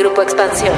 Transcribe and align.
Grupo 0.00 0.22
Expansión. 0.22 0.72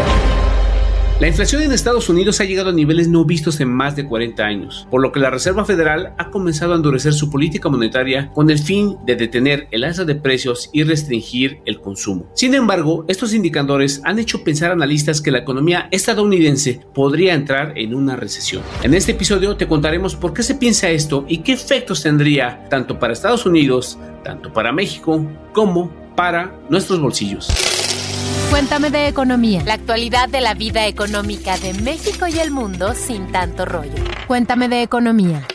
La 1.20 1.28
inflación 1.28 1.62
en 1.62 1.70
Estados 1.70 2.08
Unidos 2.08 2.40
ha 2.40 2.44
llegado 2.44 2.70
a 2.70 2.72
niveles 2.72 3.06
no 3.06 3.24
vistos 3.24 3.60
en 3.60 3.72
más 3.72 3.94
de 3.94 4.04
40 4.04 4.42
años, 4.42 4.88
por 4.90 5.00
lo 5.00 5.12
que 5.12 5.20
la 5.20 5.30
Reserva 5.30 5.64
Federal 5.64 6.12
ha 6.18 6.30
comenzado 6.30 6.72
a 6.72 6.76
endurecer 6.76 7.12
su 7.12 7.30
política 7.30 7.68
monetaria 7.68 8.32
con 8.34 8.50
el 8.50 8.58
fin 8.58 8.96
de 9.06 9.14
detener 9.14 9.68
el 9.70 9.84
alza 9.84 10.04
de 10.04 10.16
precios 10.16 10.70
y 10.72 10.82
restringir 10.82 11.60
el 11.66 11.80
consumo. 11.80 12.26
Sin 12.34 12.52
embargo, 12.54 13.04
estos 13.06 13.32
indicadores 13.32 14.00
han 14.02 14.18
hecho 14.18 14.42
pensar 14.42 14.70
a 14.70 14.74
analistas 14.74 15.20
que 15.20 15.30
la 15.30 15.38
economía 15.38 15.86
estadounidense 15.92 16.80
podría 16.92 17.34
entrar 17.34 17.78
en 17.78 17.94
una 17.94 18.16
recesión. 18.16 18.64
En 18.82 18.92
este 18.92 19.12
episodio 19.12 19.56
te 19.56 19.68
contaremos 19.68 20.16
por 20.16 20.34
qué 20.34 20.42
se 20.42 20.56
piensa 20.56 20.90
esto 20.90 21.24
y 21.28 21.38
qué 21.38 21.52
efectos 21.52 22.02
tendría 22.02 22.68
tanto 22.68 22.98
para 22.98 23.12
Estados 23.12 23.46
Unidos, 23.46 24.00
tanto 24.24 24.52
para 24.52 24.72
México, 24.72 25.24
como 25.52 25.92
para 26.16 26.58
nuestros 26.68 27.00
bolsillos. 27.00 27.81
Cuéntame 28.52 28.90
de 28.90 29.08
economía. 29.08 29.62
La 29.64 29.72
actualidad 29.72 30.28
de 30.28 30.42
la 30.42 30.52
vida 30.52 30.86
económica 30.86 31.56
de 31.56 31.72
México 31.72 32.26
y 32.26 32.38
el 32.38 32.50
mundo 32.50 32.92
sin 32.92 33.32
tanto 33.32 33.64
rollo. 33.64 33.94
Cuéntame 34.26 34.68
de 34.68 34.82
economía. 34.82 35.48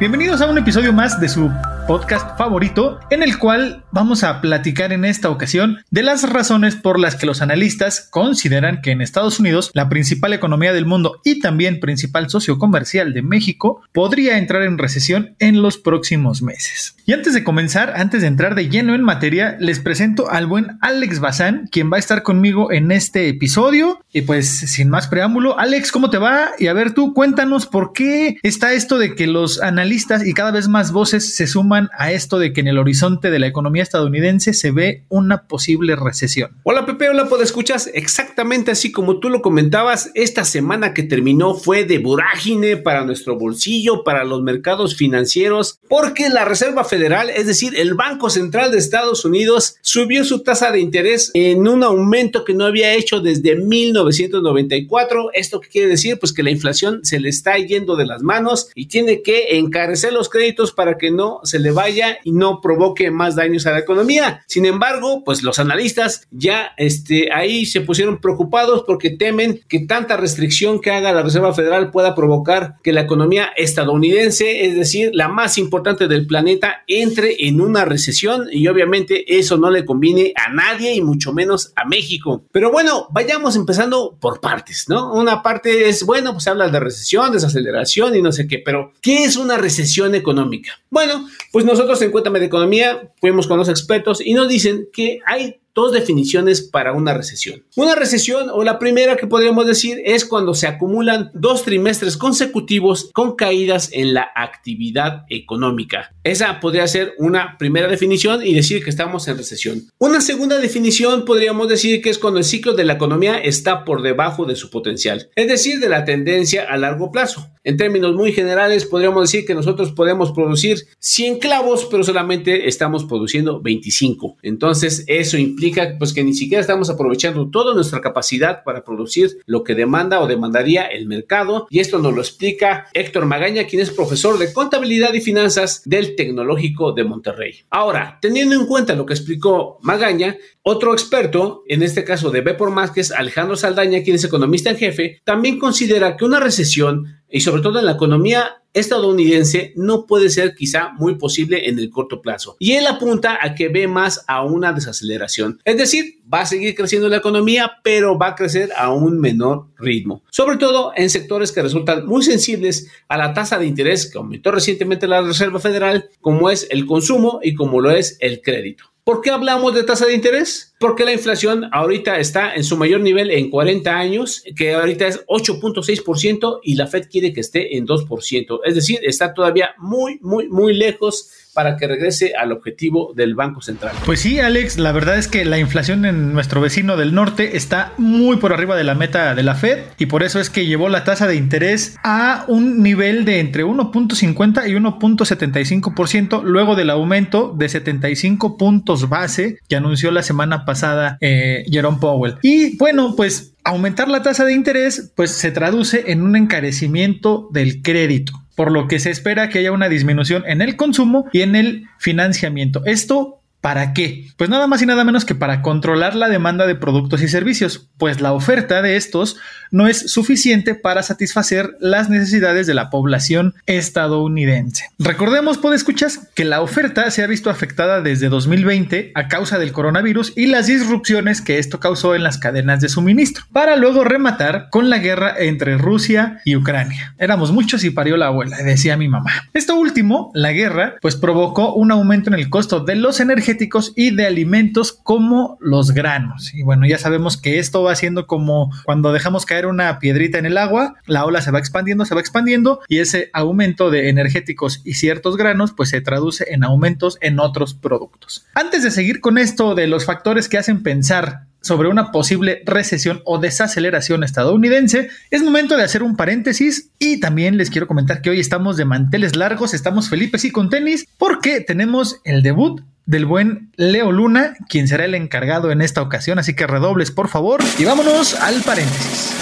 Bienvenidos 0.00 0.40
a 0.40 0.46
un 0.46 0.58
episodio 0.58 0.92
más 0.92 1.20
de 1.20 1.28
su 1.28 1.48
podcast 1.88 2.36
favorito, 2.36 3.00
en 3.08 3.22
el 3.22 3.38
cual 3.38 3.82
vamos 3.92 4.22
a 4.22 4.42
platicar 4.42 4.92
en 4.92 5.06
esta 5.06 5.30
ocasión 5.30 5.78
de 5.90 6.02
las 6.02 6.30
razones 6.30 6.76
por 6.76 7.00
las 7.00 7.16
que 7.16 7.24
los 7.24 7.40
analistas 7.40 8.06
consideran 8.10 8.82
que 8.82 8.90
en 8.90 9.00
Estados 9.00 9.40
Unidos, 9.40 9.70
la 9.72 9.88
principal 9.88 10.34
economía 10.34 10.74
del 10.74 10.84
mundo 10.84 11.22
y 11.24 11.40
también 11.40 11.80
principal 11.80 12.28
socio 12.28 12.58
comercial 12.58 13.14
de 13.14 13.22
México, 13.22 13.80
podría 13.94 14.36
entrar 14.36 14.64
en 14.64 14.76
recesión 14.76 15.34
en 15.38 15.62
los 15.62 15.78
próximos 15.78 16.42
meses. 16.42 16.94
Y 17.06 17.14
antes 17.14 17.32
de 17.32 17.42
comenzar, 17.42 17.94
antes 17.96 18.20
de 18.20 18.26
entrar 18.28 18.54
de 18.54 18.68
lleno 18.68 18.94
en 18.94 19.02
materia, 19.02 19.56
les 19.58 19.80
presento 19.80 20.30
al 20.30 20.46
buen 20.46 20.76
Alex 20.82 21.20
Bazán, 21.20 21.70
quien 21.72 21.90
va 21.90 21.96
a 21.96 22.00
estar 22.00 22.22
conmigo 22.22 22.70
en 22.70 22.92
este 22.92 23.30
episodio. 23.30 23.98
Y 24.12 24.22
pues, 24.22 24.46
sin 24.46 24.90
más 24.90 25.08
preámbulo, 25.08 25.58
Alex, 25.58 25.90
¿cómo 25.90 26.10
te 26.10 26.18
va? 26.18 26.50
Y 26.58 26.66
a 26.66 26.74
ver 26.74 26.92
tú, 26.92 27.14
cuéntanos 27.14 27.64
por 27.64 27.94
qué 27.94 28.36
está 28.42 28.74
esto 28.74 28.98
de 28.98 29.14
que 29.14 29.26
los 29.26 29.62
analistas 29.62 30.26
y 30.26 30.34
cada 30.34 30.50
vez 30.50 30.68
más 30.68 30.92
voces 30.92 31.34
se 31.34 31.46
suman 31.46 31.77
a 31.96 32.12
esto 32.12 32.38
de 32.38 32.52
que 32.52 32.60
en 32.60 32.68
el 32.68 32.78
horizonte 32.78 33.30
de 33.30 33.38
la 33.38 33.46
economía 33.46 33.82
estadounidense 33.82 34.52
se 34.52 34.70
ve 34.70 35.04
una 35.08 35.46
posible 35.46 35.94
recesión. 35.96 36.50
Hola 36.64 36.86
Pepe, 36.86 37.08
hola, 37.08 37.28
¿puedo 37.28 37.42
escuchas? 37.42 37.90
Exactamente 37.94 38.70
así 38.70 38.90
como 38.90 39.20
tú 39.20 39.28
lo 39.28 39.42
comentabas, 39.42 40.10
esta 40.14 40.44
semana 40.44 40.94
que 40.94 41.02
terminó 41.02 41.54
fue 41.54 41.84
de 41.84 41.98
vorágine 41.98 42.76
para 42.76 43.04
nuestro 43.04 43.38
bolsillo, 43.38 44.04
para 44.04 44.24
los 44.24 44.42
mercados 44.42 44.96
financieros, 44.96 45.78
porque 45.88 46.28
la 46.28 46.44
Reserva 46.44 46.84
Federal, 46.84 47.30
es 47.30 47.46
decir, 47.46 47.74
el 47.76 47.94
Banco 47.94 48.30
Central 48.30 48.72
de 48.72 48.78
Estados 48.78 49.24
Unidos, 49.24 49.76
subió 49.80 50.24
su 50.24 50.42
tasa 50.42 50.72
de 50.72 50.80
interés 50.80 51.30
en 51.34 51.66
un 51.68 51.82
aumento 51.82 52.44
que 52.44 52.54
no 52.54 52.64
había 52.64 52.94
hecho 52.94 53.20
desde 53.20 53.56
1994. 53.56 55.30
¿Esto 55.34 55.60
quiere 55.60 55.88
decir? 55.88 56.18
Pues 56.18 56.32
que 56.32 56.42
la 56.42 56.50
inflación 56.50 57.00
se 57.04 57.20
le 57.20 57.28
está 57.28 57.56
yendo 57.58 57.96
de 57.96 58.06
las 58.06 58.22
manos 58.22 58.70
y 58.74 58.86
tiene 58.86 59.22
que 59.22 59.58
encarecer 59.58 60.12
los 60.12 60.28
créditos 60.28 60.72
para 60.72 60.96
que 60.96 61.10
no 61.10 61.40
se 61.44 61.58
le 61.58 61.67
vaya 61.70 62.18
y 62.24 62.32
no 62.32 62.60
provoque 62.60 63.10
más 63.10 63.36
daños 63.36 63.66
a 63.66 63.72
la 63.72 63.78
economía. 63.78 64.42
Sin 64.46 64.66
embargo, 64.66 65.22
pues 65.24 65.42
los 65.42 65.58
analistas 65.58 66.26
ya 66.30 66.72
este, 66.76 67.32
ahí 67.32 67.66
se 67.66 67.80
pusieron 67.80 68.20
preocupados 68.20 68.84
porque 68.86 69.10
temen 69.10 69.60
que 69.68 69.80
tanta 69.80 70.16
restricción 70.16 70.80
que 70.80 70.90
haga 70.90 71.12
la 71.12 71.22
Reserva 71.22 71.54
Federal 71.54 71.90
pueda 71.90 72.14
provocar 72.14 72.76
que 72.82 72.92
la 72.92 73.02
economía 73.02 73.50
estadounidense, 73.56 74.66
es 74.66 74.76
decir, 74.76 75.10
la 75.12 75.28
más 75.28 75.58
importante 75.58 76.08
del 76.08 76.26
planeta, 76.26 76.82
entre 76.86 77.46
en 77.46 77.60
una 77.60 77.84
recesión 77.84 78.46
y 78.50 78.68
obviamente 78.68 79.38
eso 79.38 79.56
no 79.56 79.70
le 79.70 79.84
conviene 79.84 80.32
a 80.36 80.52
nadie 80.52 80.94
y 80.94 81.00
mucho 81.00 81.32
menos 81.32 81.72
a 81.76 81.86
México. 81.86 82.44
Pero 82.52 82.70
bueno, 82.70 83.08
vayamos 83.10 83.56
empezando 83.56 84.16
por 84.20 84.40
partes, 84.40 84.86
¿no? 84.88 85.12
Una 85.12 85.42
parte 85.42 85.88
es, 85.88 86.04
bueno, 86.04 86.32
pues 86.32 86.46
habla 86.48 86.68
de 86.68 86.80
recesión, 86.80 87.32
desaceleración 87.32 88.16
y 88.16 88.22
no 88.22 88.32
sé 88.32 88.46
qué, 88.46 88.58
pero 88.58 88.92
¿qué 89.00 89.24
es 89.24 89.36
una 89.36 89.56
recesión 89.56 90.14
económica? 90.14 90.72
Bueno, 90.90 91.28
pues 91.52 91.57
nosotros 91.64 92.00
en 92.02 92.10
Cuéntame 92.10 92.40
de 92.40 92.46
Economía 92.46 93.12
fuimos 93.20 93.46
con 93.46 93.58
los 93.58 93.68
expertos 93.68 94.20
y 94.24 94.34
nos 94.34 94.48
dicen 94.48 94.88
que 94.92 95.20
hay 95.26 95.60
dos 95.78 95.92
definiciones 95.92 96.60
para 96.60 96.92
una 96.92 97.14
recesión. 97.14 97.62
Una 97.76 97.94
recesión 97.94 98.50
o 98.50 98.64
la 98.64 98.80
primera 98.80 99.16
que 99.16 99.28
podríamos 99.28 99.64
decir 99.64 100.02
es 100.04 100.24
cuando 100.24 100.52
se 100.52 100.66
acumulan 100.66 101.30
dos 101.34 101.62
trimestres 101.62 102.16
consecutivos 102.16 103.10
con 103.14 103.36
caídas 103.36 103.90
en 103.92 104.12
la 104.12 104.28
actividad 104.34 105.22
económica. 105.28 106.12
Esa 106.24 106.58
podría 106.58 106.88
ser 106.88 107.14
una 107.18 107.56
primera 107.58 107.86
definición 107.86 108.44
y 108.44 108.54
decir 108.54 108.82
que 108.82 108.90
estamos 108.90 109.28
en 109.28 109.36
recesión. 109.36 109.84
Una 109.98 110.20
segunda 110.20 110.58
definición 110.58 111.24
podríamos 111.24 111.68
decir 111.68 112.02
que 112.02 112.10
es 112.10 112.18
cuando 112.18 112.40
el 112.40 112.44
ciclo 112.44 112.72
de 112.72 112.84
la 112.84 112.94
economía 112.94 113.38
está 113.38 113.84
por 113.84 114.02
debajo 114.02 114.46
de 114.46 114.56
su 114.56 114.70
potencial, 114.70 115.30
es 115.36 115.46
decir, 115.46 115.78
de 115.78 115.88
la 115.88 116.04
tendencia 116.04 116.64
a 116.68 116.76
largo 116.76 117.12
plazo. 117.12 117.48
En 117.62 117.76
términos 117.76 118.16
muy 118.16 118.32
generales 118.32 118.84
podríamos 118.84 119.30
decir 119.30 119.46
que 119.46 119.54
nosotros 119.54 119.92
podemos 119.92 120.32
producir 120.32 120.78
100 120.98 121.38
clavos, 121.38 121.86
pero 121.90 122.02
solamente 122.02 122.66
estamos 122.66 123.04
produciendo 123.04 123.60
25. 123.60 124.38
Entonces 124.42 125.04
eso 125.06 125.36
implica 125.36 125.67
pues 125.98 126.12
que 126.12 126.24
ni 126.24 126.34
siquiera 126.34 126.60
estamos 126.60 126.90
aprovechando 126.90 127.48
toda 127.50 127.74
nuestra 127.74 128.00
capacidad 128.00 128.64
para 128.64 128.84
producir 128.84 129.38
lo 129.46 129.64
que 129.64 129.74
demanda 129.74 130.20
o 130.20 130.26
demandaría 130.26 130.86
el 130.86 131.06
mercado 131.06 131.66
y 131.70 131.80
esto 131.80 131.98
nos 131.98 132.14
lo 132.14 132.20
explica 132.20 132.88
Héctor 132.92 133.26
Magaña, 133.26 133.64
quien 133.64 133.82
es 133.82 133.90
profesor 133.90 134.38
de 134.38 134.52
contabilidad 134.52 135.14
y 135.14 135.20
finanzas 135.20 135.82
del 135.84 136.16
Tecnológico 136.16 136.92
de 136.92 137.04
Monterrey. 137.04 137.60
Ahora, 137.70 138.18
teniendo 138.20 138.54
en 138.54 138.66
cuenta 138.66 138.94
lo 138.94 139.06
que 139.06 139.14
explicó 139.14 139.78
Magaña, 139.82 140.36
otro 140.62 140.92
experto, 140.92 141.62
en 141.66 141.82
este 141.82 142.04
caso 142.04 142.30
de 142.30 142.40
B 142.40 142.54
por 142.54 142.70
más, 142.70 142.92
Alejandro 143.16 143.56
Saldaña, 143.56 144.02
quien 144.02 144.16
es 144.16 144.24
economista 144.24 144.70
en 144.70 144.76
jefe, 144.76 145.20
también 145.24 145.58
considera 145.58 146.16
que 146.16 146.24
una 146.24 146.40
recesión 146.40 147.20
y 147.30 147.40
sobre 147.40 147.62
todo 147.62 147.78
en 147.78 147.86
la 147.86 147.92
economía 147.92 148.62
estadounidense 148.78 149.72
no 149.76 150.06
puede 150.06 150.30
ser 150.30 150.54
quizá 150.54 150.90
muy 150.98 151.16
posible 151.16 151.68
en 151.68 151.78
el 151.78 151.90
corto 151.90 152.20
plazo. 152.20 152.56
Y 152.58 152.72
él 152.72 152.86
apunta 152.86 153.38
a 153.40 153.54
que 153.54 153.68
ve 153.68 153.88
más 153.88 154.24
a 154.26 154.44
una 154.44 154.72
desaceleración. 154.72 155.60
Es 155.64 155.76
decir, 155.76 156.20
va 156.32 156.40
a 156.40 156.46
seguir 156.46 156.74
creciendo 156.74 157.08
la 157.08 157.16
economía, 157.16 157.72
pero 157.82 158.18
va 158.18 158.28
a 158.28 158.34
crecer 158.34 158.70
a 158.76 158.92
un 158.92 159.20
menor 159.20 159.68
ritmo. 159.78 160.22
Sobre 160.30 160.56
todo 160.56 160.92
en 160.96 161.10
sectores 161.10 161.52
que 161.52 161.62
resultan 161.62 162.06
muy 162.06 162.22
sensibles 162.22 162.88
a 163.08 163.16
la 163.16 163.32
tasa 163.34 163.58
de 163.58 163.66
interés 163.66 164.10
que 164.10 164.18
aumentó 164.18 164.50
recientemente 164.50 165.06
la 165.06 165.22
Reserva 165.22 165.60
Federal, 165.60 166.10
como 166.20 166.50
es 166.50 166.66
el 166.70 166.86
consumo 166.86 167.40
y 167.42 167.54
como 167.54 167.80
lo 167.80 167.90
es 167.90 168.16
el 168.20 168.40
crédito. 168.42 168.84
¿Por 169.08 169.22
qué 169.22 169.30
hablamos 169.30 169.74
de 169.74 169.84
tasa 169.84 170.04
de 170.04 170.12
interés? 170.12 170.74
Porque 170.78 171.02
la 171.02 171.14
inflación 171.14 171.70
ahorita 171.72 172.18
está 172.18 172.54
en 172.54 172.62
su 172.62 172.76
mayor 172.76 173.00
nivel 173.00 173.30
en 173.30 173.48
40 173.48 173.90
años, 173.90 174.44
que 174.54 174.74
ahorita 174.74 175.06
es 175.06 175.24
8.6% 175.24 176.60
y 176.62 176.74
la 176.74 176.88
Fed 176.88 177.08
quiere 177.10 177.32
que 177.32 177.40
esté 177.40 177.78
en 177.78 177.86
2%. 177.86 178.60
Es 178.66 178.74
decir, 178.74 178.98
está 179.02 179.32
todavía 179.32 179.70
muy, 179.78 180.18
muy, 180.20 180.50
muy 180.50 180.74
lejos 180.74 181.30
para 181.58 181.76
que 181.76 181.88
regrese 181.88 182.34
al 182.38 182.52
objetivo 182.52 183.12
del 183.16 183.34
Banco 183.34 183.60
Central. 183.62 183.92
Pues 184.06 184.20
sí, 184.20 184.38
Alex, 184.38 184.78
la 184.78 184.92
verdad 184.92 185.18
es 185.18 185.26
que 185.26 185.44
la 185.44 185.58
inflación 185.58 186.04
en 186.04 186.32
nuestro 186.32 186.60
vecino 186.60 186.96
del 186.96 187.12
norte 187.12 187.56
está 187.56 187.94
muy 187.96 188.36
por 188.36 188.52
arriba 188.52 188.76
de 188.76 188.84
la 188.84 188.94
meta 188.94 189.34
de 189.34 189.42
la 189.42 189.56
Fed 189.56 189.78
y 189.98 190.06
por 190.06 190.22
eso 190.22 190.38
es 190.38 190.50
que 190.50 190.66
llevó 190.66 190.88
la 190.88 191.02
tasa 191.02 191.26
de 191.26 191.34
interés 191.34 191.96
a 192.04 192.44
un 192.46 192.80
nivel 192.84 193.24
de 193.24 193.40
entre 193.40 193.64
1.50 193.64 194.68
y 194.68 194.74
1.75% 194.74 196.44
luego 196.44 196.76
del 196.76 196.90
aumento 196.90 197.52
de 197.58 197.68
75 197.68 198.56
puntos 198.56 199.08
base 199.08 199.58
que 199.68 199.74
anunció 199.74 200.12
la 200.12 200.22
semana 200.22 200.64
pasada 200.64 201.18
eh, 201.20 201.64
Jerome 201.68 201.98
Powell. 202.00 202.36
Y 202.40 202.76
bueno, 202.76 203.16
pues 203.16 203.54
aumentar 203.68 204.08
la 204.08 204.22
tasa 204.22 204.44
de 204.44 204.54
interés 204.54 205.12
pues 205.14 205.30
se 205.30 205.50
traduce 205.50 206.10
en 206.10 206.22
un 206.22 206.36
encarecimiento 206.36 207.48
del 207.52 207.82
crédito 207.82 208.32
por 208.58 208.72
lo 208.72 208.88
que 208.88 208.98
se 208.98 209.10
espera 209.10 209.48
que 209.48 209.60
haya 209.60 209.70
una 209.70 209.88
disminución 209.88 210.42
en 210.48 210.62
el 210.62 210.74
consumo 210.74 211.26
y 211.32 211.42
en 211.42 211.54
el 211.54 211.84
financiamiento. 211.98 212.82
Esto 212.86 213.40
¿Para 213.60 213.92
qué? 213.92 214.28
Pues 214.36 214.48
nada 214.48 214.68
más 214.68 214.82
y 214.82 214.86
nada 214.86 215.04
menos 215.04 215.24
que 215.24 215.34
para 215.34 215.62
controlar 215.62 216.14
la 216.14 216.28
demanda 216.28 216.66
de 216.66 216.76
productos 216.76 217.22
y 217.22 217.28
servicios, 217.28 217.88
pues 217.98 218.20
la 218.20 218.32
oferta 218.32 218.82
de 218.82 218.96
estos 218.96 219.36
no 219.72 219.88
es 219.88 220.12
suficiente 220.12 220.76
para 220.76 221.02
satisfacer 221.02 221.76
las 221.80 222.08
necesidades 222.08 222.68
de 222.68 222.74
la 222.74 222.88
población 222.88 223.54
estadounidense. 223.66 224.86
Recordemos, 224.98 225.58
escuchas, 225.74 226.28
que 226.34 226.44
la 226.44 226.62
oferta 226.62 227.10
se 227.10 227.22
ha 227.22 227.26
visto 227.26 227.50
afectada 227.50 228.00
desde 228.00 228.28
2020 228.28 229.12
a 229.14 229.28
causa 229.28 229.58
del 229.58 229.72
coronavirus 229.72 230.32
y 230.36 230.46
las 230.46 230.68
disrupciones 230.68 231.42
que 231.42 231.58
esto 231.58 231.80
causó 231.80 232.14
en 232.14 232.22
las 232.22 232.38
cadenas 232.38 232.80
de 232.80 232.88
suministro, 232.88 233.44
para 233.52 233.76
luego 233.76 234.04
rematar 234.04 234.68
con 234.70 234.88
la 234.88 234.98
guerra 234.98 235.34
entre 235.36 235.76
Rusia 235.76 236.40
y 236.44 236.56
Ucrania. 236.56 237.14
Éramos 237.18 237.52
muchos 237.52 237.84
y 237.84 237.90
parió 237.90 238.16
la 238.16 238.28
abuela, 238.28 238.56
decía 238.58 238.96
mi 238.96 239.08
mamá. 239.08 239.30
Esto 239.52 239.76
último, 239.76 240.30
la 240.32 240.52
guerra, 240.52 240.94
pues 241.02 241.16
provocó 241.16 241.74
un 241.74 241.90
aumento 241.90 242.30
en 242.30 242.34
el 242.34 242.48
costo 242.48 242.80
de 242.80 242.94
los 242.94 243.20
energéticos 243.20 243.48
y 243.96 244.14
de 244.14 244.26
alimentos 244.26 244.92
como 244.92 245.58
los 245.60 245.92
granos. 245.92 246.54
Y 246.54 246.62
bueno, 246.62 246.86
ya 246.86 246.98
sabemos 246.98 247.36
que 247.36 247.58
esto 247.58 247.82
va 247.82 247.94
siendo 247.94 248.26
como 248.26 248.70
cuando 248.84 249.12
dejamos 249.12 249.46
caer 249.46 249.66
una 249.66 249.98
piedrita 249.98 250.38
en 250.38 250.46
el 250.46 250.58
agua, 250.58 250.94
la 251.06 251.24
ola 251.24 251.42
se 251.42 251.50
va 251.50 251.58
expandiendo, 251.58 252.04
se 252.04 252.14
va 252.14 252.20
expandiendo 252.20 252.80
y 252.88 252.98
ese 252.98 253.30
aumento 253.32 253.90
de 253.90 254.08
energéticos 254.08 254.80
y 254.84 254.94
ciertos 254.94 255.36
granos 255.36 255.72
pues 255.72 255.90
se 255.90 256.00
traduce 256.00 256.46
en 256.52 256.64
aumentos 256.64 257.18
en 257.20 257.40
otros 257.40 257.74
productos. 257.74 258.46
Antes 258.54 258.82
de 258.82 258.90
seguir 258.90 259.20
con 259.20 259.38
esto 259.38 259.74
de 259.74 259.86
los 259.86 260.04
factores 260.04 260.48
que 260.48 260.58
hacen 260.58 260.82
pensar 260.82 261.48
sobre 261.60 261.88
una 261.88 262.12
posible 262.12 262.62
recesión 262.64 263.20
o 263.24 263.38
desaceleración 263.38 264.24
estadounidense, 264.24 265.10
es 265.30 265.42
momento 265.42 265.76
de 265.76 265.82
hacer 265.82 266.02
un 266.02 266.16
paréntesis 266.16 266.90
y 266.98 267.20
también 267.20 267.56
les 267.56 267.70
quiero 267.70 267.86
comentar 267.86 268.22
que 268.22 268.30
hoy 268.30 268.40
estamos 268.40 268.76
de 268.76 268.84
manteles 268.84 269.36
largos, 269.36 269.74
estamos 269.74 270.08
felices 270.08 270.44
y 270.44 270.50
con 270.50 270.70
tenis 270.70 271.06
porque 271.18 271.60
tenemos 271.60 272.20
el 272.24 272.42
debut 272.42 272.82
del 273.08 273.24
buen 273.24 273.72
Leo 273.76 274.12
Luna, 274.12 274.54
quien 274.68 274.86
será 274.86 275.06
el 275.06 275.14
encargado 275.14 275.72
en 275.72 275.80
esta 275.80 276.02
ocasión, 276.02 276.38
así 276.38 276.54
que 276.54 276.66
redobles 276.66 277.10
por 277.10 277.28
favor 277.28 277.60
y 277.78 277.84
vámonos 277.84 278.34
al 278.34 278.60
paréntesis. 278.60 279.34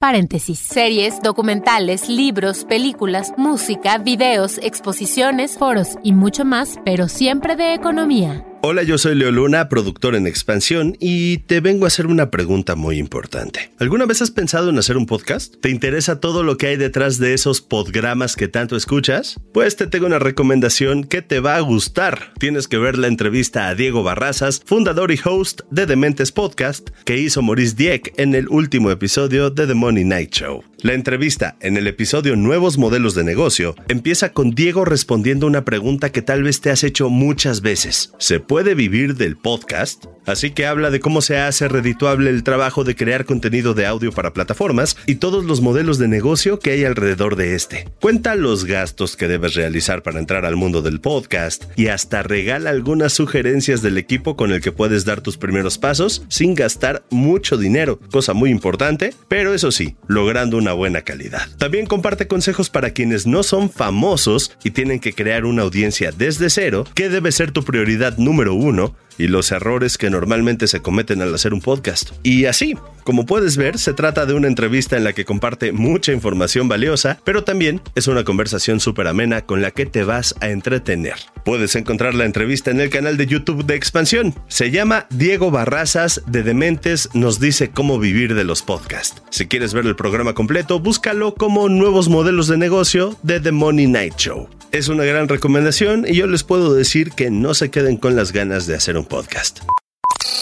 Paréntesis. 0.00 0.58
Series, 0.58 1.22
documentales, 1.22 2.08
libros, 2.08 2.64
películas, 2.64 3.32
música, 3.36 3.98
videos, 3.98 4.58
exposiciones, 4.60 5.56
foros 5.56 5.96
y 6.02 6.12
mucho 6.12 6.44
más, 6.44 6.80
pero 6.84 7.06
siempre 7.06 7.54
de 7.54 7.74
economía. 7.74 8.44
Hola, 8.64 8.84
yo 8.84 8.96
soy 8.96 9.16
Leo 9.16 9.32
Luna, 9.32 9.68
productor 9.68 10.14
en 10.14 10.28
Expansión, 10.28 10.96
y 11.00 11.38
te 11.38 11.58
vengo 11.58 11.84
a 11.84 11.88
hacer 11.88 12.06
una 12.06 12.30
pregunta 12.30 12.76
muy 12.76 12.96
importante. 12.96 13.72
¿Alguna 13.80 14.06
vez 14.06 14.22
has 14.22 14.30
pensado 14.30 14.70
en 14.70 14.78
hacer 14.78 14.96
un 14.96 15.06
podcast? 15.06 15.56
¿Te 15.60 15.68
interesa 15.68 16.20
todo 16.20 16.44
lo 16.44 16.56
que 16.58 16.68
hay 16.68 16.76
detrás 16.76 17.18
de 17.18 17.34
esos 17.34 17.60
podgramas 17.60 18.36
que 18.36 18.46
tanto 18.46 18.76
escuchas? 18.76 19.40
Pues 19.52 19.74
te 19.74 19.88
tengo 19.88 20.06
una 20.06 20.20
recomendación 20.20 21.02
que 21.02 21.22
te 21.22 21.40
va 21.40 21.56
a 21.56 21.60
gustar. 21.60 22.34
Tienes 22.38 22.68
que 22.68 22.78
ver 22.78 22.98
la 22.98 23.08
entrevista 23.08 23.66
a 23.66 23.74
Diego 23.74 24.04
Barrazas, 24.04 24.62
fundador 24.64 25.10
y 25.10 25.18
host 25.24 25.62
de 25.72 25.86
Dementes 25.86 26.30
Podcast, 26.30 26.90
que 27.04 27.18
hizo 27.18 27.42
Maurice 27.42 27.74
Dieck 27.74 28.14
en 28.16 28.36
el 28.36 28.46
último 28.48 28.92
episodio 28.92 29.50
de 29.50 29.66
The 29.66 29.74
Money 29.74 30.04
Night 30.04 30.30
Show. 30.30 30.62
La 30.82 30.94
entrevista 30.94 31.54
en 31.60 31.76
el 31.76 31.86
episodio 31.86 32.34
Nuevos 32.34 32.76
Modelos 32.76 33.14
de 33.14 33.22
Negocio 33.22 33.76
empieza 33.86 34.32
con 34.32 34.50
Diego 34.50 34.84
respondiendo 34.84 35.46
una 35.46 35.64
pregunta 35.64 36.10
que 36.10 36.22
tal 36.22 36.42
vez 36.42 36.60
te 36.60 36.70
has 36.70 36.82
hecho 36.82 37.08
muchas 37.08 37.60
veces. 37.60 38.12
¿Se 38.18 38.40
puede 38.40 38.74
vivir 38.74 39.14
del 39.14 39.36
podcast? 39.36 40.06
Así 40.26 40.50
que 40.50 40.66
habla 40.66 40.90
de 40.90 40.98
cómo 40.98 41.22
se 41.22 41.38
hace 41.38 41.68
redituable 41.68 42.30
el 42.30 42.42
trabajo 42.42 42.82
de 42.82 42.96
crear 42.96 43.26
contenido 43.26 43.74
de 43.74 43.86
audio 43.86 44.10
para 44.10 44.32
plataformas 44.32 44.96
y 45.06 45.16
todos 45.16 45.44
los 45.44 45.60
modelos 45.60 45.98
de 45.98 46.08
negocio 46.08 46.58
que 46.58 46.72
hay 46.72 46.84
alrededor 46.84 47.36
de 47.36 47.54
este. 47.54 47.88
Cuenta 48.00 48.34
los 48.34 48.64
gastos 48.64 49.16
que 49.16 49.28
debes 49.28 49.54
realizar 49.54 50.02
para 50.02 50.18
entrar 50.18 50.44
al 50.44 50.56
mundo 50.56 50.82
del 50.82 51.00
podcast 51.00 51.64
y 51.76 51.88
hasta 51.88 52.24
regala 52.24 52.70
algunas 52.70 53.12
sugerencias 53.12 53.82
del 53.82 53.98
equipo 53.98 54.36
con 54.36 54.50
el 54.50 54.60
que 54.60 54.72
puedes 54.72 55.04
dar 55.04 55.20
tus 55.20 55.38
primeros 55.38 55.78
pasos 55.78 56.24
sin 56.28 56.56
gastar 56.56 57.04
mucho 57.10 57.56
dinero, 57.56 58.00
cosa 58.10 58.32
muy 58.32 58.50
importante, 58.50 59.14
pero 59.28 59.54
eso 59.54 59.70
sí, 59.70 59.94
logrando 60.08 60.56
una 60.56 60.71
buena 60.72 61.02
calidad. 61.02 61.48
También 61.58 61.86
comparte 61.86 62.26
consejos 62.26 62.70
para 62.70 62.90
quienes 62.90 63.26
no 63.26 63.42
son 63.42 63.70
famosos 63.70 64.56
y 64.64 64.70
tienen 64.70 65.00
que 65.00 65.12
crear 65.12 65.44
una 65.44 65.62
audiencia 65.62 66.12
desde 66.12 66.50
cero, 66.50 66.84
que 66.94 67.08
debe 67.08 67.32
ser 67.32 67.52
tu 67.52 67.64
prioridad 67.64 68.18
número 68.18 68.54
uno 68.54 68.94
y 69.18 69.28
los 69.28 69.52
errores 69.52 69.98
que 69.98 70.10
normalmente 70.10 70.66
se 70.66 70.80
cometen 70.80 71.22
al 71.22 71.34
hacer 71.34 71.54
un 71.54 71.60
podcast. 71.60 72.10
Y 72.22 72.46
así, 72.46 72.76
como 73.04 73.26
puedes 73.26 73.56
ver, 73.56 73.78
se 73.78 73.92
trata 73.92 74.26
de 74.26 74.34
una 74.34 74.48
entrevista 74.48 74.96
en 74.96 75.04
la 75.04 75.12
que 75.12 75.24
comparte 75.24 75.72
mucha 75.72 76.12
información 76.12 76.68
valiosa, 76.68 77.18
pero 77.24 77.44
también 77.44 77.80
es 77.94 78.08
una 78.08 78.24
conversación 78.24 78.80
súper 78.80 79.06
amena 79.08 79.42
con 79.42 79.62
la 79.62 79.70
que 79.70 79.86
te 79.86 80.04
vas 80.04 80.34
a 80.40 80.48
entretener. 80.48 81.16
Puedes 81.44 81.74
encontrar 81.74 82.14
la 82.14 82.24
entrevista 82.24 82.70
en 82.70 82.80
el 82.80 82.90
canal 82.90 83.16
de 83.16 83.26
YouTube 83.26 83.64
de 83.64 83.74
Expansión. 83.74 84.34
Se 84.48 84.70
llama 84.70 85.06
Diego 85.10 85.50
Barrazas 85.50 86.22
de 86.26 86.42
Dementes 86.42 87.08
nos 87.14 87.40
dice 87.40 87.70
cómo 87.70 87.98
vivir 87.98 88.34
de 88.34 88.44
los 88.44 88.62
podcasts. 88.62 89.22
Si 89.30 89.46
quieres 89.46 89.74
ver 89.74 89.86
el 89.86 89.96
programa 89.96 90.34
completo, 90.34 90.78
búscalo 90.80 91.34
como 91.34 91.68
Nuevos 91.68 92.08
Modelos 92.08 92.46
de 92.46 92.58
Negocio 92.58 93.18
de 93.22 93.40
The 93.40 93.52
Money 93.52 93.86
Night 93.86 94.14
Show. 94.16 94.48
Es 94.70 94.88
una 94.88 95.04
gran 95.04 95.28
recomendación 95.28 96.04
y 96.08 96.14
yo 96.14 96.26
les 96.26 96.44
puedo 96.44 96.74
decir 96.74 97.10
que 97.10 97.30
no 97.30 97.54
se 97.54 97.70
queden 97.70 97.96
con 97.96 98.16
las 98.16 98.32
ganas 98.32 98.66
de 98.66 98.76
hacer 98.76 98.96
un 98.96 99.04
podcast. 99.04 99.60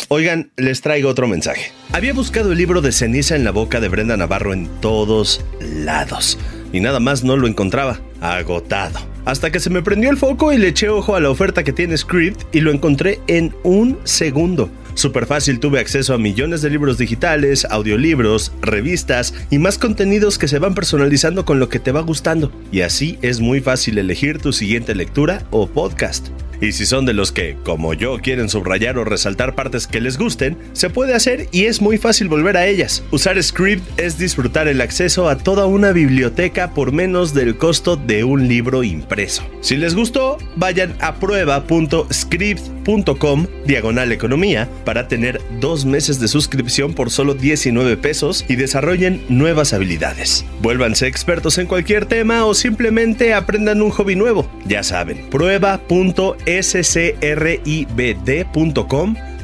Oigan, 0.08 0.50
les 0.56 0.80
traigo 0.80 1.08
otro 1.08 1.28
mensaje. 1.28 1.72
Había 1.92 2.12
buscado 2.12 2.52
el 2.52 2.58
libro 2.58 2.80
de 2.80 2.92
Ceniza 2.92 3.36
en 3.36 3.44
la 3.44 3.52
boca 3.52 3.80
de 3.80 3.88
Brenda 3.88 4.16
Navarro 4.16 4.52
en 4.52 4.68
todos 4.80 5.44
lados 5.60 6.38
y 6.72 6.80
nada 6.80 7.00
más 7.00 7.24
no 7.24 7.36
lo 7.36 7.46
encontraba. 7.46 8.00
Agotado. 8.20 9.09
Hasta 9.24 9.50
que 9.50 9.60
se 9.60 9.70
me 9.70 9.82
prendió 9.82 10.10
el 10.10 10.16
foco 10.16 10.52
y 10.52 10.58
le 10.58 10.68
eché 10.68 10.88
ojo 10.88 11.14
a 11.14 11.20
la 11.20 11.30
oferta 11.30 11.64
que 11.64 11.72
tiene 11.72 11.96
Script 11.96 12.42
y 12.54 12.60
lo 12.60 12.70
encontré 12.70 13.20
en 13.26 13.54
un 13.62 13.98
segundo. 14.04 14.70
Súper 14.94 15.26
fácil 15.26 15.60
tuve 15.60 15.80
acceso 15.80 16.14
a 16.14 16.18
millones 16.18 16.62
de 16.62 16.70
libros 16.70 16.98
digitales, 16.98 17.64
audiolibros, 17.70 18.52
revistas 18.60 19.34
y 19.50 19.58
más 19.58 19.78
contenidos 19.78 20.38
que 20.38 20.48
se 20.48 20.58
van 20.58 20.74
personalizando 20.74 21.44
con 21.44 21.58
lo 21.58 21.68
que 21.68 21.78
te 21.78 21.92
va 21.92 22.00
gustando. 22.00 22.52
Y 22.72 22.80
así 22.80 23.18
es 23.22 23.40
muy 23.40 23.60
fácil 23.60 23.98
elegir 23.98 24.38
tu 24.38 24.52
siguiente 24.52 24.94
lectura 24.94 25.44
o 25.50 25.68
podcast. 25.68 26.28
Y 26.60 26.72
si 26.72 26.84
son 26.84 27.06
de 27.06 27.14
los 27.14 27.32
que, 27.32 27.56
como 27.64 27.94
yo, 27.94 28.18
quieren 28.18 28.50
subrayar 28.50 28.98
o 28.98 29.04
resaltar 29.04 29.54
partes 29.54 29.86
que 29.86 30.00
les 30.00 30.18
gusten, 30.18 30.58
se 30.72 30.90
puede 30.90 31.14
hacer 31.14 31.48
y 31.52 31.64
es 31.64 31.80
muy 31.80 31.96
fácil 31.96 32.28
volver 32.28 32.58
a 32.58 32.66
ellas. 32.66 33.02
Usar 33.10 33.42
Script 33.42 33.82
es 33.98 34.18
disfrutar 34.18 34.68
el 34.68 34.82
acceso 34.82 35.28
a 35.28 35.38
toda 35.38 35.66
una 35.66 35.92
biblioteca 35.92 36.74
por 36.74 36.92
menos 36.92 37.32
del 37.32 37.56
costo 37.56 37.96
de 37.96 38.24
un 38.24 38.46
libro 38.46 38.84
impreso. 38.84 39.42
Si 39.62 39.76
les 39.76 39.94
gustó, 39.94 40.36
vayan 40.56 40.94
a 41.00 41.14
prueba.script.com 41.14 43.46
diagonal 43.64 44.12
economía 44.12 44.68
para 44.84 45.08
tener 45.08 45.40
dos 45.60 45.86
meses 45.86 46.20
de 46.20 46.28
suscripción 46.28 46.92
por 46.92 47.10
solo 47.10 47.32
19 47.34 47.96
pesos 47.96 48.44
y 48.48 48.56
desarrollen 48.56 49.22
nuevas 49.28 49.72
habilidades. 49.72 50.44
Vuélvanse 50.60 51.06
expertos 51.06 51.56
en 51.58 51.66
cualquier 51.66 52.04
tema 52.06 52.44
o 52.44 52.52
simplemente 52.52 53.32
aprendan 53.32 53.80
un 53.80 53.90
hobby 53.90 54.16
nuevo. 54.16 54.50
Ya 54.66 54.82
saben, 54.82 55.30
prueba.script 55.30 56.49
scribd.com 56.62 58.34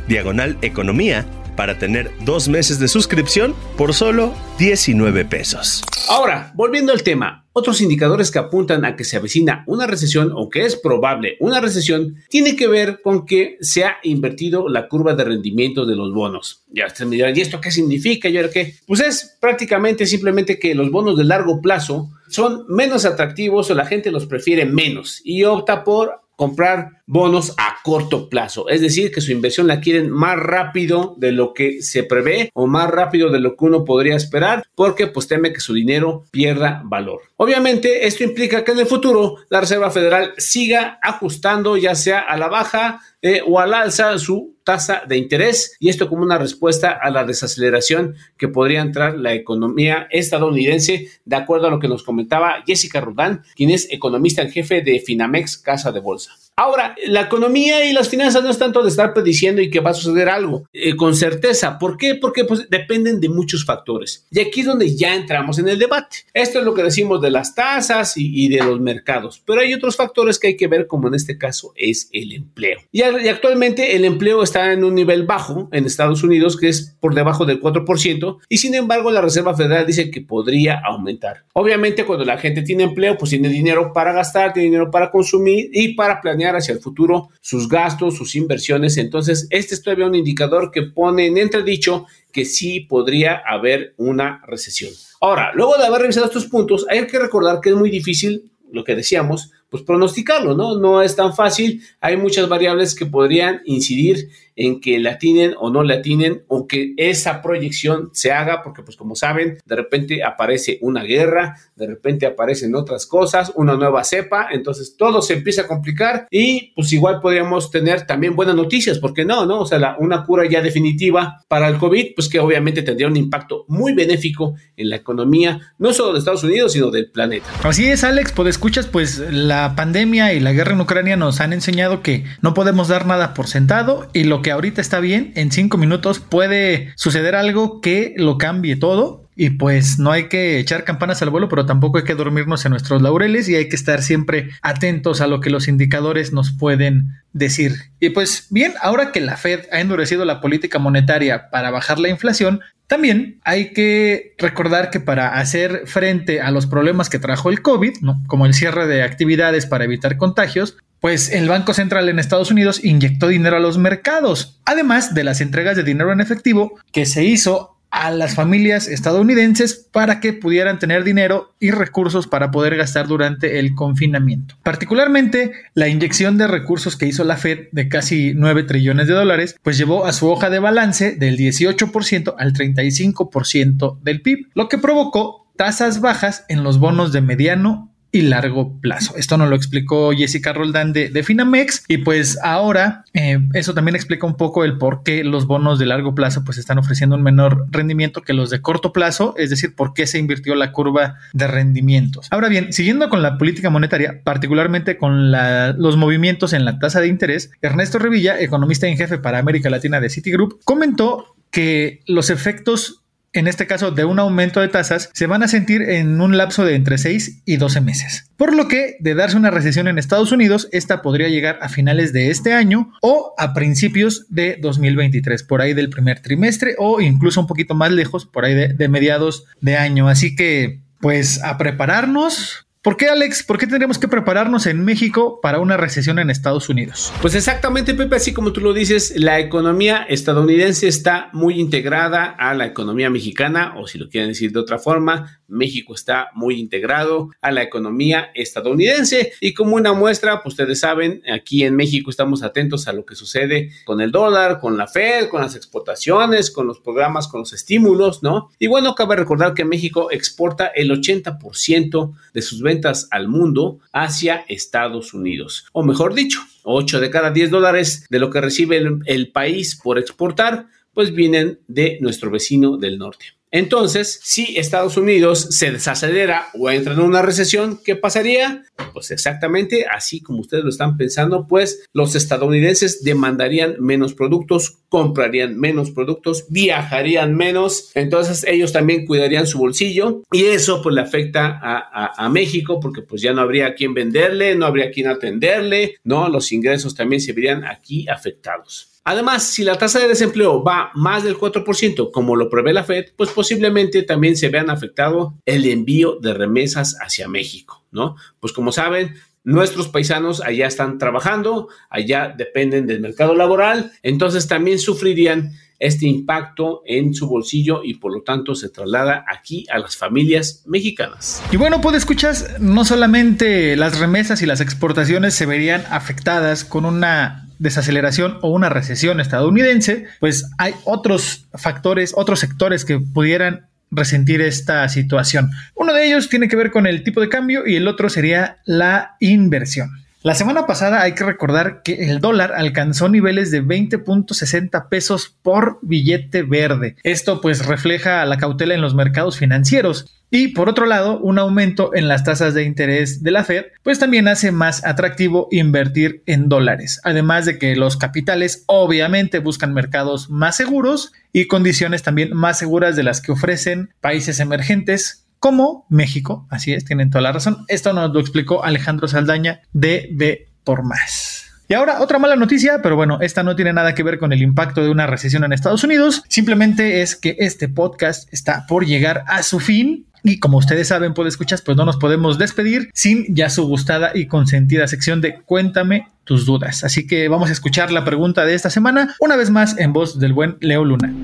diagonal 0.09 0.57
economía 0.63 1.27
para 1.57 1.79
tener 1.79 2.11
dos 2.25 2.49
meses 2.49 2.79
de 2.79 2.89
suscripción 2.89 3.55
por 3.77 3.95
solo 3.95 4.33
19 4.59 5.25
pesos. 5.25 5.83
Ahora, 6.09 6.53
volviendo 6.55 6.93
al 6.93 7.03
tema, 7.03 7.47
otros 7.53 7.81
indicadores 7.81 8.31
que 8.31 8.39
apuntan 8.39 8.85
a 8.85 8.95
que 8.95 9.03
se 9.03 9.17
avecina 9.17 9.65
una 9.67 9.87
recesión 9.87 10.31
o 10.35 10.51
que 10.51 10.65
es 10.65 10.77
probable 10.77 11.37
una 11.41 11.61
recesión 11.61 12.17
tiene 12.29 12.55
que 12.55 12.69
ver 12.69 13.01
con 13.03 13.27
que 13.27 13.57
se 13.61 13.85
ha 13.85 13.97
invertido 14.05 14.69
la 14.69 14.89
curva 14.89 15.15
de 15.15 15.25
rendimiento 15.25 15.85
de 15.87 15.97
los 15.97 16.13
bonos. 16.13 16.65
Ya 16.69 16.87
ustedes 16.87 17.09
me 17.09 17.17
dirán, 17.17 17.37
¿y 17.37 17.41
esto 17.41 17.61
qué 17.61 17.71
significa? 17.71 18.29
¿Y 18.29 18.37
ahora 18.37 18.51
qué? 18.51 18.75
Pues 18.87 19.01
es 19.01 19.37
prácticamente 19.41 20.07
simplemente 20.07 20.59
que 20.59 20.75
los 20.75 20.91
bonos 20.91 21.17
de 21.17 21.25
largo 21.25 21.61
plazo 21.61 22.11
son 22.29 22.67
menos 22.69 23.05
atractivos 23.05 23.71
o 23.71 23.75
la 23.75 23.87
gente 23.87 24.11
los 24.13 24.27
prefiere 24.27 24.67
menos 24.67 25.21
y 25.25 25.45
opta 25.45 25.83
por 25.83 26.26
comprar 26.37 27.03
bonos 27.07 27.55
a 27.57 27.77
corto 27.83 28.29
plazo, 28.29 28.69
es 28.69 28.81
decir, 28.81 29.13
que 29.13 29.21
su 29.21 29.31
inversión 29.31 29.69
la 29.69 29.81
quieren 29.81 30.11
más 30.11 30.37
rápido 30.37 31.15
de 31.19 31.33
lo 31.33 31.55
que 31.55 31.81
se 31.83 32.03
prevé 32.03 32.51
o 32.53 32.67
más 32.67 32.91
rápido 32.91 33.31
de 33.31 33.41
lo 33.41 33.57
que 33.57 33.65
uno 33.65 33.85
podría 33.85 34.17
esperar, 34.17 34.65
porque 34.75 35.07
pues 35.07 35.29
teme 35.29 35.53
que 35.53 35.61
su 35.61 35.73
dinero 35.73 36.25
pierda 36.33 36.83
valor. 36.85 37.21
Obviamente, 37.37 38.07
esto 38.07 38.25
implica 38.25 38.65
que 38.65 38.73
en 38.73 38.81
el 38.81 38.87
futuro 38.87 39.37
la 39.49 39.61
Reserva 39.61 39.91
Federal 39.91 40.35
siga 40.37 40.99
ajustando 41.01 41.77
ya 41.77 41.95
sea 41.95 42.21
a 42.21 42.37
la 42.37 42.49
baja 42.49 43.01
eh, 43.23 43.41
o 43.47 43.61
al 43.61 43.75
alza 43.75 44.19
su 44.19 44.57
tasa 44.65 45.03
de 45.07 45.17
interés 45.17 45.77
y 45.79 45.91
esto 45.91 46.09
como 46.09 46.25
una 46.25 46.39
respuesta 46.39 46.91
a 46.91 47.11
la 47.11 47.25
desaceleración 47.25 48.17
que 48.37 48.49
podría 48.49 48.81
entrar 48.81 49.17
la 49.17 49.33
economía 49.33 50.09
estadounidense, 50.11 51.09
de 51.25 51.37
acuerdo 51.37 51.69
a 51.69 51.71
lo 51.71 51.79
que 51.79 51.89
nos 51.89 52.03
comentaba 52.03 52.65
Jessica 52.67 53.01
Rudán, 53.01 53.45
quien 53.55 53.71
es 53.71 53.87
economista 53.93 54.43
en 54.43 54.51
jefe 54.51 54.83
de 54.83 54.99
Finamex 54.99 55.57
Casa 55.59 55.93
de 55.93 56.01
Bolsa. 56.01 56.33
Ahora, 56.59 56.97
la 57.07 57.21
economía 57.21 57.85
y 57.85 57.93
las 57.93 58.09
finanzas 58.09 58.43
no 58.43 58.49
es 58.49 58.57
tanto 58.57 58.83
de 58.83 58.89
estar 58.89 59.13
prediciendo 59.13 59.61
y 59.61 59.69
que 59.69 59.81
va 59.81 59.91
a 59.91 59.95
suceder 59.95 60.31
algo 60.31 60.67
eh, 60.73 60.97
con 60.97 61.15
certeza. 61.15 61.79
¿Por 61.79 61.99
qué? 61.99 62.15
Porque 62.15 62.47
pues, 62.47 62.71
dependen 62.71 63.21
de 63.21 63.29
muchos 63.29 63.67
factores. 63.67 64.25
Y 64.31 64.41
aquí 64.41 64.61
es 64.61 64.67
donde 64.67 64.97
ya 64.97 65.15
entramos 65.15 65.59
en 65.59 65.69
el 65.69 65.79
debate. 65.79 66.21
Esto 66.33 66.61
es 66.61 66.65
lo 66.65 66.73
que 66.73 66.83
decimos 66.83 67.21
de 67.21 67.31
las 67.31 67.55
tasas 67.55 68.15
y, 68.17 68.49
de 68.49 68.65
los 68.65 68.81
mercados. 68.81 69.43
Pero 69.45 69.61
hay 69.61 69.75
otros 69.75 69.97
factores 69.97 70.39
que 70.39 70.47
hay 70.47 70.57
que 70.57 70.67
ver, 70.67 70.87
como 70.87 71.09
en 71.09 71.15
este 71.15 71.37
caso 71.37 71.75
es 71.77 72.09
el 72.15 72.33
empleo. 72.33 72.79
Y, 72.91 73.01
y 73.01 73.29
actualmente 73.29 73.95
el 73.95 74.07
empleo 74.07 74.43
está 74.43 74.73
en 74.73 74.83
un 74.83 74.95
nivel 74.95 75.27
bajo 75.27 75.69
en 75.73 75.85
Estados 75.85 76.23
Unidos, 76.23 76.57
que 76.57 76.71
es 76.71 76.97
por 77.01 77.15
debajo 77.15 77.45
del 77.45 77.61
4%. 77.61 78.39
Y 78.49 78.57
sin 78.57 78.75
embargo, 78.75 79.11
la 79.11 79.21
Reserva 79.21 79.55
Federal 79.55 79.85
dice 79.87 80.11
que 80.11 80.23
podría 80.23 80.81
aumentar. 80.83 81.45
Obviamente, 81.53 82.07
cuando 82.07 82.25
la 82.25 82.39
gente 82.39 82.63
tiene 82.63 82.85
empleo, 82.85 83.19
pues 83.19 83.29
tiene 83.29 83.51
dinero 83.51 83.93
para 83.93 84.15
gastar, 84.15 84.55
tiene 84.55 84.71
dinero 84.71 84.91
para 84.91 85.11
consumir 85.11 85.69
y 85.71 85.93
para 85.93 86.23
planear 86.23 86.46
hacia 86.55 86.73
el 86.73 86.81
futuro 86.81 87.31
sus 87.41 87.69
gastos, 87.69 88.17
sus 88.17 88.35
inversiones. 88.35 88.97
Entonces, 88.97 89.47
este 89.51 89.75
es 89.75 89.83
todavía 89.83 90.07
un 90.07 90.15
indicador 90.15 90.71
que 90.71 90.83
pone 90.83 91.27
en 91.27 91.39
entredicho 91.39 92.07
que 92.33 92.45
sí 92.45 92.81
podría 92.81 93.43
haber 93.47 93.95
una 93.97 94.43
recesión. 94.47 94.93
Ahora, 95.21 95.53
luego 95.55 95.77
de 95.79 95.87
haber 95.87 96.03
revisado 96.03 96.27
estos 96.27 96.47
puntos, 96.47 96.87
hay 96.89 97.07
que 97.07 97.19
recordar 97.19 97.61
que 97.61 97.71
es 97.71 97.77
muy 97.77 97.91
difícil, 97.91 98.51
lo 98.71 98.85
que 98.85 98.95
decíamos, 98.95 99.51
pues 99.69 99.83
pronosticarlo, 99.83 100.55
¿no? 100.55 100.79
No 100.79 101.03
es 101.03 101.17
tan 101.17 101.35
fácil, 101.35 101.83
hay 102.01 102.17
muchas 102.17 102.49
variables 102.49 102.95
que 102.95 103.07
podrían 103.07 103.63
incidir 103.65 104.29
en 104.57 104.81
que 104.81 104.99
la 104.99 105.13
atinen 105.13 105.55
o 105.59 105.71
no 105.71 105.83
la 105.83 105.97
atinen 105.97 106.45
o 106.49 106.67
que 106.67 106.95
esa 106.97 107.43
proyección 107.43 108.09
se 108.13 108.33
haga, 108.33 108.63
porque 108.63 108.83
pues 108.83 108.97
como 108.97 109.15
saben, 109.15 109.59
de 109.67 109.77
repente 109.77 110.25
aparece 110.25 110.79
una 110.81 111.03
guerra, 111.03 111.57
de 111.77 111.87
repente 111.87 112.25
aparecen 112.25 112.75
otras 112.75 113.07
cosas, 113.07 113.53
una 113.55 113.75
nueva 113.77 114.03
cepa, 114.03 114.49
entonces 114.51 114.97
todo 114.97 115.21
se 115.21 115.35
empieza 115.35 115.63
a 115.63 115.67
complicar 115.67 116.27
y 116.31 116.73
pues 116.75 116.93
igual 116.93 117.21
podríamos 117.21 117.71
tener 117.71 118.07
también 118.07 118.35
buenas 118.35 118.55
noticias, 118.55 118.99
porque 118.99 119.27
no, 119.27 119.45
¿no? 119.45 119.61
O 119.61 119.67
sea, 119.67 119.97
una 119.99 120.25
cura 120.25 120.49
ya 120.49 120.63
definitiva 120.63 121.45
para 121.49 121.69
el 121.69 121.77
COVID, 121.77 122.15
pues 122.15 122.29
que 122.29 122.41
obviamente 122.41 122.83
tendría 122.83 123.09
un 123.09 123.17
impacto 123.17 123.67
muy 123.69 123.93
benéfico 123.93 124.55
en 124.77 124.89
la 124.89 124.97
economía, 124.97 125.61
no 125.79 125.93
solo 125.93 126.15
de 126.15 126.21
Estados 126.21 126.45
Unidos, 126.45 126.73
sino 126.73 126.91
del 126.91 127.11
planeta. 127.11 127.47
Así 127.63 127.87
es, 127.87 128.05
Alex, 128.05 128.33
pues 128.33 128.49
escuchas, 128.49 128.87
pues 128.87 129.19
la 129.19 129.56
pandemia 129.77 130.33
y 130.33 130.41
la 130.41 130.53
guerra 130.53 130.73
en 130.73 130.81
Ucrania 130.81 131.17
nos 131.17 131.41
han 131.41 131.53
enseñado 131.53 132.03
que 132.03 132.25
no 132.41 132.55
podemos 132.55 132.89
dar 132.89 133.07
nada 133.07 133.35
por 133.35 133.47
sentado 133.47 134.09
y 134.13 134.25
lo 134.25 134.43
que 134.43 134.51
ahorita 134.51 134.81
está 134.81 135.01
bien, 135.01 135.33
en 135.35 135.51
cinco 135.51 135.79
minutos 135.79 136.19
puede 136.21 136.93
suceder 136.97 137.35
algo 137.35 137.81
que 137.81 138.15
lo 138.17 138.39
cambie 138.39 138.77
todo. 138.77 139.26
Y 139.37 139.51
pues 139.51 139.99
no 139.99 140.11
hay 140.11 140.29
que 140.29 140.59
echar 140.59 140.85
campanas 140.85 141.21
al 141.21 141.31
vuelo, 141.31 141.49
pero 141.51 141.67
tampoco 141.67 141.99
hay 141.99 142.05
que 142.05 142.15
dormirnos 142.15 142.65
en 142.65 142.71
nuestros 142.71 143.03
laureles 143.03 143.49
y 143.49 143.55
hay 143.55 143.69
que 143.69 143.77
estar 143.77 144.03
siempre 144.03 144.51
atentos 144.63 145.21
a 145.21 145.27
lo 145.27 145.41
que 145.41 145.51
los 145.51 145.69
indicadores 145.69 146.33
nos 146.33 146.53
pueden 146.53 147.13
decir. 147.35 147.75
Y 148.01 148.11
pues 148.11 148.47
bien, 148.51 148.73
ahora 148.81 149.13
que 149.13 149.21
la 149.21 149.37
Fed 149.37 149.67
ha 149.71 149.81
endurecido 149.81 150.25
la 150.25 150.41
política 150.41 150.79
monetaria 150.79 151.51
para 151.51 151.71
bajar 151.71 151.99
la 151.99 152.09
inflación, 152.09 152.61
también 152.87 153.41
hay 153.45 153.73
que 153.73 154.35
recordar 154.39 154.91
que 154.91 155.01
para 155.01 155.39
hacer 155.39 155.83
frente 155.87 156.41
a 156.41 156.51
los 156.51 156.67
problemas 156.67 157.11
que 157.11 157.19
trajo 157.19 157.51
el 157.51 157.61
COVID, 157.61 157.95
como 158.27 158.47
el 158.47 158.55
cierre 158.55 158.87
de 158.87 159.03
actividades 159.03 159.67
para 159.67 159.85
evitar 159.85 160.17
contagios, 160.17 160.79
pues 161.01 161.31
el 161.31 161.49
Banco 161.49 161.75
Central 161.75 162.09
en 162.09 162.19
Estados 162.19 162.51
Unidos 162.51 162.83
inyectó 162.83 163.29
dinero 163.29 163.57
a 163.57 163.61
los 163.61 163.77
mercados, 163.77 164.61
además 164.65 165.15
de 165.15 165.25
las 165.25 165.41
entregas 165.41 165.77
de 165.77 165.83
dinero 165.83 166.13
en 166.13 166.21
efectivo 166.21 166.79
que 166.91 167.07
se 167.07 167.25
hizo 167.25 167.76
a 167.97 168.11
las 168.11 168.35
familias 168.35 168.89
estadounidenses 168.89 169.89
para 169.91 170.21
que 170.21 170.35
pudieran 170.35 170.79
tener 170.79 171.03
dinero 171.03 171.55
y 171.59 171.71
recursos 171.71 172.27
para 172.27 172.51
poder 172.51 172.77
gastar 172.77 173.07
durante 173.07 173.59
el 173.59 173.75
confinamiento. 173.75 174.55
Particularmente, 174.63 175.53
la 175.73 175.89
inyección 175.89 176.37
de 176.37 176.47
recursos 176.47 176.97
que 176.97 177.07
hizo 177.07 177.25
la 177.25 177.39
Fed 177.39 177.69
de 177.73 177.89
casi 177.89 178.35
9 178.35 178.65
trillones 178.65 179.09
de 179.09 179.15
dólares, 179.15 179.57
pues 179.63 179.79
llevó 179.79 180.05
a 180.05 180.13
su 180.13 180.29
hoja 180.29 180.51
de 180.51 180.59
balance 180.59 181.17
del 181.17 181.39
18% 181.39 182.35
al 182.37 182.53
35% 182.53 183.99
del 184.03 184.21
PIB, 184.21 184.49
lo 184.55 184.69
que 184.69 184.77
provocó 184.77 185.47
tasas 185.57 186.03
bajas 186.03 186.45
en 186.49 186.63
los 186.63 186.79
bonos 186.79 187.13
de 187.13 187.23
mediano 187.23 187.96
y 188.13 188.23
largo 188.23 188.81
plazo. 188.81 189.17
Esto 189.17 189.37
nos 189.37 189.49
lo 189.49 189.57
explicó 189.57 190.13
Jessica 190.13 190.53
Roldán 190.53 190.93
de, 190.93 191.23
Finamex 191.23 191.85
y 191.89 191.99
pues 191.99 192.39
ahora 192.43 193.05
eh, 193.15 193.39
eso 193.53 193.75
también 193.75 193.97
explica 193.97 194.27
un 194.27 194.37
poco 194.37 194.65
el 194.65 194.79
por 194.79 195.03
qué 195.03 195.25
los 195.25 195.47
bonos 195.47 195.79
de 195.79 195.87
largo 195.87 196.15
plazo 196.15 196.45
pues 196.45 196.57
están 196.59 196.79
ofreciendo 196.79 197.17
un 197.17 197.23
menor 197.23 197.67
rendimiento 197.71 198.23
que 198.23 198.33
los 198.33 198.51
de 198.51 198.63
corto 198.63 198.93
plazo, 198.93 199.35
es 199.37 199.51
decir, 199.51 199.75
por 199.75 199.93
qué 199.93 200.07
se 200.07 200.19
invirtió 200.19 200.55
la 200.55 200.73
curva 200.73 201.17
de 201.33 201.47
rendimientos. 201.47 202.29
Ahora 202.31 202.49
bien, 202.49 202.73
siguiendo 202.73 203.09
con 203.09 203.23
la 203.23 203.39
política 203.39 203.71
monetaria, 203.71 204.21
particularmente 204.23 204.97
con 204.97 205.31
los 205.31 205.97
movimientos 205.97 206.53
en 206.53 206.65
la 206.65 206.79
tasa 206.79 207.01
de 207.01 207.09
interés, 207.09 207.51
Ernesto 207.61 207.99
Revilla, 207.99 208.41
economista 208.41 208.87
en 208.87 208.97
jefe 208.97 209.19
para 209.19 209.39
América 209.39 209.71
Latina 209.71 210.01
de 210.01 210.11
Citigroup, 210.11 210.61
comentó 210.65 211.37
que 211.51 212.03
los 212.07 212.31
efectos 212.31 213.03
en 213.39 213.49
este 213.49 213.67
caso 213.67 213.91
de 213.91 214.05
un 214.05 214.19
aumento 214.19 214.61
de 214.61 214.69
tasas, 214.69 215.11
se 215.13 215.27
van 215.27 215.43
a 215.43 215.49
sentir 215.49 215.83
en 215.83 216.21
un 216.21 216.37
lapso 216.37 216.65
de 216.65 216.75
entre 216.75 216.99
6 216.99 217.43
y 217.45 217.57
12 217.57 217.81
meses. 217.81 218.31
Por 218.37 218.55
lo 218.55 218.69
que, 218.69 218.97
de 219.01 219.15
darse 219.15 219.37
una 219.37 219.51
recesión 219.51 219.89
en 219.89 219.99
Estados 219.99 220.33
Unidos, 220.33 220.69
esta 220.73 221.03
podría 221.03 221.29
llegar 221.29 221.59
a 221.63 221.69
finales 221.69 222.13
de 222.13 222.31
este 222.31 222.53
año 222.53 222.93
o 223.03 223.35
a 223.39 223.55
principios 223.55 224.27
de 224.29 224.59
2023, 224.61 225.43
por 225.43 225.61
ahí 225.61 225.75
del 225.75 225.91
primer 225.91 226.21
trimestre 226.21 226.75
o 226.79 227.01
incluso 227.01 227.41
un 227.41 227.47
poquito 227.47 227.75
más 227.75 227.93
lejos, 227.93 228.27
por 228.27 228.45
ahí 228.45 228.55
de, 228.55 228.69
de 228.69 228.89
mediados 228.89 229.45
de 229.61 229.77
año. 229.77 230.09
Así 230.09 230.37
que, 230.37 230.81
pues 231.01 231.43
a 231.43 231.59
prepararnos 231.59 232.66
¿Por 232.87 232.97
qué, 232.97 233.09
Alex? 233.09 233.43
¿Por 233.43 233.59
qué 233.59 233.67
tendríamos 233.67 233.99
que 233.99 234.07
prepararnos 234.07 234.65
en 234.67 234.85
México 234.85 235.41
para 235.43 235.59
una 235.59 235.77
recesión 235.77 236.21
en 236.21 236.31
Estados 236.31 236.69
Unidos? 236.69 237.13
Pues 237.21 237.35
exactamente, 237.35 237.95
Pepe, 237.95 238.15
así 238.15 238.33
como 238.33 238.53
tú 238.53 238.61
lo 238.61 238.73
dices, 238.73 239.13
la 239.17 239.41
economía 239.41 240.07
estadounidense 240.09 240.87
está 240.87 241.29
muy 241.33 241.59
integrada 241.59 242.27
a 242.27 242.55
la 242.55 242.65
economía 242.65 243.11
mexicana, 243.11 243.75
o 243.77 243.89
si 243.89 243.99
lo 243.99 244.09
quieren 244.09 244.29
decir 244.29 244.53
de 244.53 244.61
otra 244.61 244.79
forma, 244.79 245.41
México 245.49 245.95
está 245.95 246.29
muy 246.35 246.59
integrado 246.59 247.31
a 247.41 247.51
la 247.51 247.63
economía 247.63 248.31
estadounidense. 248.35 249.33
Y 249.41 249.55
como 249.55 249.77
una 249.77 249.93
muestra, 249.93 250.43
pues 250.43 250.55
ustedes 250.55 250.81
saben, 250.81 251.23
aquí 251.33 251.65
en 251.65 251.77
México 251.77 252.11
estamos 252.11 252.43
atentos 252.43 252.89
a 252.89 252.93
lo 252.93 253.05
que 253.05 253.15
sucede 253.15 253.71
con 253.85 254.01
el 254.01 254.11
dólar, 254.11 254.59
con 254.61 254.77
la 254.77 254.87
Fed, 254.87 255.29
con 255.29 255.43
las 255.43 255.55
exportaciones, 255.55 256.51
con 256.51 256.67
los 256.67 256.81
programas, 256.81 257.29
con 257.29 257.41
los 257.41 257.53
estímulos, 257.53 258.23
¿no? 258.23 258.51
Y 258.59 258.67
bueno, 258.67 258.95
cabe 258.95 259.17
recordar 259.17 259.55
que 259.55 259.65
México 259.65 260.11
exporta 260.11 260.67
el 260.67 260.91
80% 260.91 262.15
de 262.33 262.43
sus 262.43 262.63
ventas 262.63 263.09
al 263.11 263.29
mundo 263.29 263.81
hacia 263.93 264.45
Estados 264.49 265.15
Unidos. 265.15 265.67
O 265.73 265.83
mejor 265.83 266.15
dicho, 266.15 266.41
8 266.65 267.01
de 267.01 267.11
cada 267.11 267.31
10 267.31 267.51
dólares 267.51 268.07
de 268.09 268.19
lo 268.19 268.31
que 268.31 268.41
recibe 268.41 268.77
el, 268.77 269.01
el 269.07 269.31
país 269.31 269.79
por 269.83 269.99
exportar, 269.99 270.67
pues 270.93 271.15
vienen 271.15 271.61
de 271.69 271.99
nuestro 272.01 272.31
vecino 272.31 272.77
del 272.79 272.99
norte. 272.99 273.27
Entonces, 273.51 274.21
si 274.23 274.57
Estados 274.59 274.97
Unidos 274.97 275.49
se 275.51 275.71
desacelera 275.71 276.49
o 276.59 276.71
entra 276.71 276.95
en 276.95 277.01
una 277.01 277.23
recesión, 277.23 277.81
¿qué 277.85 277.97
pasaría? 277.97 278.65
Pues 278.93 279.11
exactamente 279.11 279.87
así 279.87 280.21
como 280.21 280.41
ustedes 280.41 280.65
lo 280.65 280.71
están 280.71 280.97
pensando, 280.97 281.47
pues 281.47 281.87
los 281.93 282.15
estadounidenses 282.15 283.05
demandarían 283.05 283.77
menos 283.79 284.15
productos, 284.15 284.79
comprarían 284.89 285.59
menos 285.59 285.91
productos, 285.91 286.47
viajarían 286.49 287.35
menos, 287.35 287.91
entonces 287.95 288.45
ellos 288.45 288.73
también 288.73 289.07
cuidarían 289.07 289.47
su 289.47 289.59
bolsillo 289.59 290.23
y 290.33 290.45
eso 290.45 290.83
pues 290.83 290.95
le 290.95 291.01
afecta 291.01 291.61
a, 291.63 292.27
México 292.27 292.81
porque 292.81 293.03
pues 293.03 293.23
ya 293.23 293.33
no 293.33 293.41
habría 293.41 293.75
quien 293.75 293.95
venderle, 293.95 294.57
no 294.57 294.67
habría 294.67 294.91
quien 294.91 295.07
atenderle, 295.07 295.97
¿no? 296.03 296.29
Los 296.29 296.51
ingresos 296.53 296.95
también 296.95 297.21
se 297.21 297.33
verían 297.33 297.65
aquí 297.65 298.09
afectados. 298.09 298.96
Además, 299.09 299.45
si 299.45 299.63
la 299.63 299.79
tasa 299.79 300.01
de 300.01 300.09
desempleo 300.09 300.65
va 300.65 300.91
más 300.95 301.23
del 301.23 301.39
4%, 301.39 302.11
como 302.11 302.35
lo 302.35 302.51
prevé 302.51 302.73
la 302.73 302.83
Fed, 302.83 303.13
pues 303.17 303.31
posiblemente 303.31 304.03
también 304.03 304.37
se 304.37 304.49
vean 304.49 304.69
afectado 304.69 305.39
el 305.47 305.65
envío 305.65 306.19
de 306.21 306.35
remesas 306.35 306.97
hacia 307.01 307.29
México, 307.29 307.85
¿no? 307.93 308.17
Pues 308.41 308.53
como 308.53 308.73
saben, 308.73 309.15
nuestros 309.45 309.87
paisanos 309.87 310.41
allá 310.41 310.67
están 310.67 310.99
trabajando, 310.99 311.69
allá 311.89 312.35
dependen 312.37 312.89
del 312.89 313.01
mercado 313.01 313.37
laboral, 313.37 313.93
entonces 314.03 314.49
también 314.49 314.81
sufrirían 314.81 315.53
este 315.79 316.09
impacto 316.09 316.83
en 316.85 317.15
su 317.15 317.29
bolsillo 317.29 317.85
y 317.85 317.95
por 317.95 318.13
lo 318.13 318.23
tanto 318.23 318.57
se 318.57 318.71
traslada 318.71 319.25
aquí 319.33 319.67
a 319.71 319.79
las 319.79 319.97
familias 319.97 320.65
mexicanas. 320.67 321.45
Y 321.53 321.59
bueno, 321.59 321.81
pues 321.81 321.95
escuchas, 321.95 322.59
no 322.59 322.85
solamente 322.85 323.77
las 323.77 324.01
remesas 324.01 324.43
y 324.43 324.47
las 324.47 324.61
exportaciones 324.61 325.35
se 325.35 325.47
verían 325.47 325.85
afectadas 325.91 326.65
con 326.65 326.85
una 326.85 327.46
desaceleración 327.59 328.39
o 328.43 328.51
una 328.51 328.69
recesión 328.69 329.21
estadounidense, 329.21 330.07
pues 330.21 330.51
hay 330.59 330.75
otros 330.85 331.47
factores, 331.55 332.13
otros 332.17 332.41
sectores 332.41 332.85
que 332.85 332.99
pudieran 332.99 333.67
resentir 333.91 334.41
esta 334.41 334.89
situación. 334.89 335.51
Uno 335.75 335.93
de 335.93 336.07
ellos 336.07 336.29
tiene 336.29 336.49
que 336.49 336.57
ver 336.57 336.71
con 336.71 336.87
el 336.87 337.03
tipo 337.03 337.21
de 337.21 337.29
cambio 337.29 337.67
y 337.67 337.77
el 337.77 337.89
otro 337.89 338.09
sería 338.09 338.59
la 338.65 339.17
inversión. 339.21 339.91
La 340.27 340.35
semana 340.35 340.67
pasada 340.67 341.03
hay 341.03 341.15
que 341.15 341.23
recordar 341.23 341.83
que 341.85 342.11
el 342.11 342.19
dólar 342.19 342.53
alcanzó 342.57 343.09
niveles 343.09 343.53
de 343.53 343.63
20.60 343.63 344.89
pesos 344.89 345.37
por 345.41 345.79
billete 345.83 346.43
verde. 346.43 346.97
Esto 347.05 347.41
pues 347.41 347.65
refleja 347.65 348.25
la 348.25 348.37
cautela 348.37 348.75
en 348.75 348.81
los 348.81 348.97
mercados 348.97 349.39
financieros. 349.39 350.17
Y 350.29 350.49
por 350.49 350.69
otro 350.69 350.85
lado, 350.87 351.21
un 351.21 351.39
aumento 351.39 351.95
en 351.95 352.09
las 352.09 352.25
tasas 352.25 352.55
de 352.55 352.65
interés 352.65 353.23
de 353.23 353.31
la 353.31 353.45
Fed, 353.45 353.67
pues 353.85 354.01
también 354.01 354.27
hace 354.27 354.51
más 354.51 354.85
atractivo 354.85 355.47
invertir 355.53 356.25
en 356.27 356.49
dólares. 356.49 357.01
Además 357.05 357.47
de 357.47 357.61
que 357.61 357.77
los 357.77 357.97
capitales 357.97 358.65
obviamente 358.67 359.39
buscan 359.39 359.75
mercados 359.75 360.29
más 360.29 360.57
seguros 360.57 361.13
y 361.33 361.47
condiciones 361.47 362.03
también 362.03 362.35
más 362.35 362.59
seguras 362.59 362.97
de 362.97 363.05
las 363.05 363.21
que 363.21 363.31
ofrecen 363.31 363.91
países 364.01 364.41
emergentes 364.41 365.26
como 365.47 365.87
México. 365.89 366.45
Así 366.51 366.73
es, 366.73 366.85
tienen 366.85 367.09
toda 367.09 367.23
la 367.23 367.31
razón. 367.31 367.59
Esto 367.69 367.93
nos 367.93 368.13
lo 368.13 368.19
explicó 368.19 368.65
Alejandro 368.65 369.07
Saldaña 369.07 369.61
de 369.73 370.09
B 370.11 370.49
por 370.65 370.83
más. 370.83 371.45
Y 371.69 371.75
ahora 371.75 372.01
otra 372.01 372.19
mala 372.19 372.35
noticia, 372.35 372.81
pero 372.83 372.97
bueno, 372.97 373.19
esta 373.21 373.45
no 373.45 373.55
tiene 373.55 373.73
nada 373.73 373.95
que 373.95 374.03
ver 374.03 374.19
con 374.19 374.33
el 374.33 374.43
impacto 374.43 374.83
de 374.83 374.91
una 374.91 375.07
recesión 375.07 375.45
en 375.45 375.53
Estados 375.53 375.85
Unidos, 375.85 376.25
simplemente 376.29 377.01
es 377.01 377.15
que 377.15 377.37
este 377.39 377.69
podcast 377.69 378.29
está 378.35 378.67
por 378.67 378.87
llegar 378.87 379.23
a 379.29 379.45
su 379.45 379.61
fin. 379.61 380.07
Y 380.25 380.41
como 380.41 380.59
ustedes 380.59 380.89
saben, 380.89 381.15
puede 381.15 381.29
escuchar, 381.29 381.61
pues 381.65 381.77
no 381.77 381.85
nos 381.85 381.97
podemos 381.97 382.37
despedir 382.37 382.91
sin 382.93 383.33
ya 383.33 383.49
su 383.49 383.69
gustada 383.69 384.11
y 384.17 384.27
consentida 384.27 384.89
sección 384.89 385.21
de 385.21 385.43
Cuéntame 385.43 386.09
tus 386.25 386.45
dudas. 386.45 386.83
Así 386.83 387.07
que 387.07 387.29
vamos 387.29 387.51
a 387.51 387.53
escuchar 387.53 387.93
la 387.93 388.05
pregunta 388.05 388.45
de 388.45 388.55
esta 388.55 388.69
semana, 388.69 389.15
una 389.21 389.37
vez 389.37 389.51
más 389.51 389.79
en 389.79 389.93
voz 389.93 390.19
del 390.19 390.33
buen 390.33 390.57
Leo 390.59 390.85
Luna. 390.85 391.15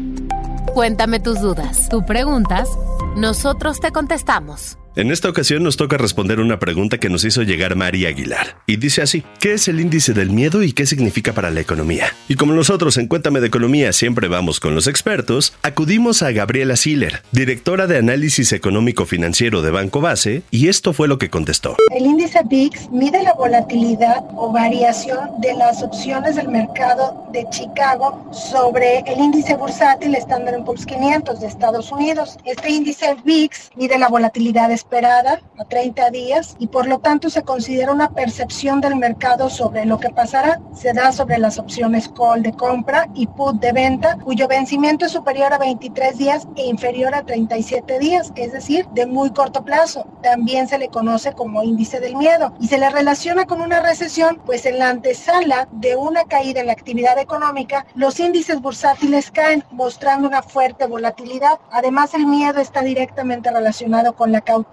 Cuéntame 0.73 1.21
tus 1.21 1.41
dudas. 1.41 1.89
Tú 1.91 2.05
preguntas, 2.07 2.67
nosotros 3.17 3.81
te 3.81 3.93
contestamos. 3.93 4.79
En 4.95 5.11
esta 5.11 5.31
ocasión 5.31 5.63
nos 5.63 5.79
toca 5.79 5.97
responder 5.97 6.39
una 6.39 6.59
pregunta 6.59 6.99
que 6.99 7.09
nos 7.09 7.25
hizo 7.25 7.43
llegar 7.43 7.77
María 7.77 8.11
Aguilar. 8.11 8.59
Y 8.67 8.77
dice 8.77 9.01
así, 9.01 9.25
¿qué 9.41 9.55
es 9.55 9.67
el 9.67 9.81
índice 9.81 10.13
del 10.13 10.29
miedo 10.29 10.63
y 10.63 10.75
qué 10.75 10.85
significa 10.85 11.33
para 11.33 11.51
la 11.51 11.61
economía? 11.61 12.15
Y 12.29 12.35
como 12.35 12.53
nosotros 12.53 12.99
en 12.99 13.07
Cuéntame 13.07 13.41
de 13.41 13.47
Economía 13.47 13.95
siempre 13.95 14.29
vamos 14.29 14.61
con 14.61 14.75
los 14.75 14.89
expertos, 14.89 15.55
acudimos 15.63 16.23
a 16.23 16.31
Gabriela 16.33 16.77
Siller, 16.77 17.23
directora 17.33 17.87
de 17.87 17.97
análisis 17.97 18.53
económico 18.53 19.07
financiero 19.07 19.63
de 19.63 19.71
Banco 19.71 20.03
Base, 20.03 20.43
y 20.51 20.69
esto 20.69 20.93
fue 20.93 21.09
lo 21.09 21.17
que 21.17 21.31
contestó. 21.31 21.75
El 21.97 22.05
índice 22.05 22.41
VIX 22.45 22.91
mide 22.91 23.23
la 23.23 23.33
volatilidad 23.33 24.23
o 24.37 24.53
variación 24.53 25.41
de 25.41 25.55
las 25.55 25.83
opciones 25.83 26.37
del 26.37 26.49
mercado 26.49 27.31
de 27.33 27.47
Chicago 27.49 28.31
sobre 28.31 28.99
el 29.07 29.19
índice 29.19 29.57
bursátil 29.57 30.15
Standard 30.17 30.63
Poor's 30.65 30.85
500 30.85 31.41
de 31.41 31.47
Estados 31.47 31.91
Unidos. 31.91 32.37
Este 32.45 32.69
índice 32.69 33.17
VIX 33.25 33.71
mide 33.75 33.99
la 33.99 34.09
volatilidad 34.09 34.69
de 34.69 34.82
esperada 34.83 35.41
a 35.59 35.65
30 35.65 36.11
días 36.11 36.57
y 36.59 36.67
por 36.67 36.87
lo 36.89 36.99
tanto 36.99 37.31
se 37.31 37.43
considera 37.43 37.93
una 37.93 38.11
percepción 38.11 38.81
del 38.81 38.97
mercado 38.97 39.49
sobre 39.49 39.85
lo 39.85 39.99
que 40.01 40.11
pasará. 40.11 40.61
Se 40.75 40.93
da 40.93 41.13
sobre 41.13 41.39
las 41.39 41.59
opciones 41.59 42.09
call 42.09 42.43
de 42.43 42.53
compra 42.53 43.09
y 43.15 43.29
put 43.29 43.61
de 43.61 43.73
venta 43.73 44.19
cuyo 44.25 44.49
vencimiento 44.49 45.07
es 45.07 45.13
superior 45.13 45.53
a 45.53 45.59
23 45.59 46.19
días 46.19 46.49
e 46.57 46.67
inferior 46.67 47.15
a 47.15 47.23
37 47.23 47.99
días, 48.01 48.33
es 48.35 48.53
decir, 48.53 48.87
de 48.89 49.07
muy 49.07 49.31
corto 49.31 49.65
plazo. 49.65 50.05
También 50.23 50.67
se 50.67 50.79
le 50.79 50.89
conoce 50.89 51.33
como 51.33 51.63
índice 51.63 52.01
del 52.01 52.17
miedo 52.17 52.53
y 52.61 52.67
se 52.67 52.79
le 52.79 52.91
relaciona 52.91 53.47
con 53.47 53.61
una 53.61 53.81
recesión, 53.81 54.41
pues 54.45 54.67
en 54.67 54.81
la 54.81 54.91
antesala 54.91 55.69
de 55.71 55.95
una 55.95 56.25
caída 56.25 56.61
en 56.61 56.67
la 56.67 56.73
actividad 56.73 57.19
económica, 57.19 57.87
los 57.95 58.19
índices 58.19 58.61
bursátiles 58.61 59.31
caen 59.31 59.65
mostrando 59.71 60.27
una 60.27 60.43
fuerte 60.43 60.87
volatilidad. 60.87 61.61
Además, 61.71 62.15
el 62.15 62.27
miedo 62.27 62.61
está 62.61 62.83
directamente 62.83 63.51
relacionado 63.51 64.15
con 64.15 64.33
la 64.33 64.41
cautela 64.41 64.72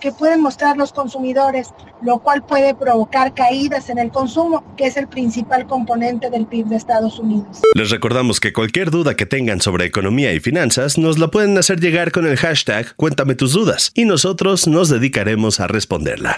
que 0.00 0.12
pueden 0.12 0.40
mostrar 0.40 0.76
los 0.76 0.92
consumidores, 0.92 1.68
lo 2.02 2.18
cual 2.20 2.42
puede 2.44 2.74
provocar 2.74 3.34
caídas 3.34 3.90
en 3.90 3.98
el 3.98 4.10
consumo, 4.10 4.64
que 4.76 4.86
es 4.86 4.96
el 4.96 5.06
principal 5.06 5.66
componente 5.66 6.30
del 6.30 6.46
PIB 6.46 6.66
de 6.66 6.76
Estados 6.76 7.18
Unidos. 7.18 7.60
Les 7.74 7.90
recordamos 7.90 8.40
que 8.40 8.52
cualquier 8.52 8.90
duda 8.90 9.14
que 9.14 9.26
tengan 9.26 9.60
sobre 9.60 9.84
economía 9.84 10.32
y 10.32 10.40
finanzas 10.40 10.96
nos 10.96 11.18
la 11.18 11.28
pueden 11.28 11.56
hacer 11.58 11.80
llegar 11.80 12.12
con 12.12 12.26
el 12.26 12.36
hashtag 12.36 12.94
Cuéntame 12.96 13.34
tus 13.34 13.52
dudas 13.52 13.92
y 13.94 14.06
nosotros 14.06 14.66
nos 14.66 14.88
dedicaremos 14.88 15.60
a 15.60 15.66
responderla. 15.66 16.34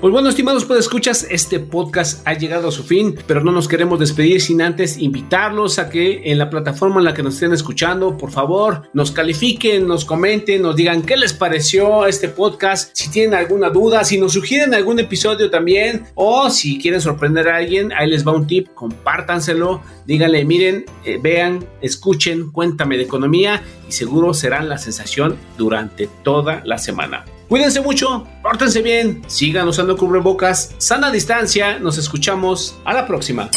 Pues 0.00 0.12
bueno, 0.12 0.28
estimados 0.28 0.66
escuchas, 0.78 1.26
este 1.30 1.60
podcast 1.60 2.26
ha 2.26 2.34
llegado 2.34 2.68
a 2.68 2.72
su 2.72 2.84
fin, 2.84 3.16
pero 3.26 3.42
no 3.42 3.52
nos 3.52 3.68
queremos 3.68 3.98
despedir 3.98 4.40
sin 4.40 4.62
antes 4.62 4.98
invitarlos 4.98 5.78
a 5.78 5.88
que 5.88 6.22
en 6.30 6.38
la 6.38 6.50
plataforma 6.50 6.98
en 6.98 7.04
la 7.04 7.14
que 7.14 7.22
nos 7.22 7.34
estén 7.34 7.52
escuchando, 7.52 8.16
por 8.16 8.30
favor, 8.30 8.88
nos 8.92 9.10
califiquen, 9.10 9.86
nos 9.86 10.04
comenten, 10.04 10.62
nos 10.62 10.76
digan 10.76 11.02
qué 11.02 11.16
les 11.16 11.32
pareció 11.32 12.06
este 12.06 12.17
podcast, 12.26 12.90
si 12.94 13.08
tienen 13.10 13.34
alguna 13.34 13.70
duda, 13.70 14.02
si 14.02 14.18
nos 14.18 14.32
sugieren 14.32 14.74
algún 14.74 14.98
episodio 14.98 15.50
también, 15.50 16.06
o 16.16 16.50
si 16.50 16.80
quieren 16.80 17.00
sorprender 17.00 17.48
a 17.48 17.58
alguien, 17.58 17.92
ahí 17.92 18.10
les 18.10 18.26
va 18.26 18.32
un 18.32 18.48
tip, 18.48 18.74
compártanselo, 18.74 19.80
díganle, 20.06 20.44
miren, 20.44 20.86
eh, 21.04 21.20
vean, 21.22 21.64
escuchen, 21.80 22.50
cuéntame 22.50 22.96
de 22.96 23.04
economía 23.04 23.62
y 23.88 23.92
seguro 23.92 24.34
serán 24.34 24.68
la 24.68 24.78
sensación 24.78 25.36
durante 25.56 26.08
toda 26.24 26.62
la 26.64 26.78
semana. 26.78 27.24
Cuídense 27.48 27.80
mucho, 27.80 28.26
pórtense 28.42 28.82
bien, 28.82 29.22
sigan 29.28 29.68
usando 29.68 29.96
cubrebocas, 29.96 30.74
sana 30.78 31.12
distancia, 31.12 31.78
nos 31.78 31.96
escuchamos 31.96 32.74
a 32.84 32.92
la 32.92 33.06
próxima. 33.06 33.48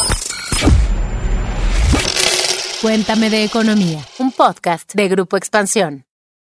Cuéntame 2.80 3.30
de 3.30 3.44
economía, 3.44 4.04
un 4.18 4.32
podcast 4.32 4.92
de 4.94 5.08
Grupo 5.08 5.36
Expansión. 5.36 6.04